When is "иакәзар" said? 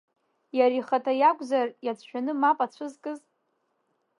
1.17-1.67